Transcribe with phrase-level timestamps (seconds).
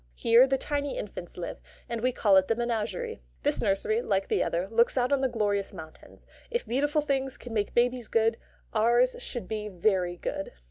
[0.15, 3.21] Here the tiny infants live, and we call it the Menagerie.
[3.43, 6.25] This nursery, like the other, looks out on the glorious mountains.
[6.49, 8.37] If beautiful things can make babies good,
[8.73, 10.53] ours should be very good.